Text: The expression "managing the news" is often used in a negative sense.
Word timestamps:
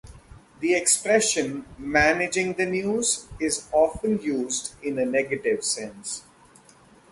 The 0.61 0.73
expression 0.73 1.63
"managing 1.77 2.53
the 2.55 2.65
news" 2.65 3.27
is 3.39 3.67
often 3.71 4.19
used 4.19 4.73
in 4.81 4.97
a 4.97 5.05
negative 5.05 5.63
sense. 5.63 6.23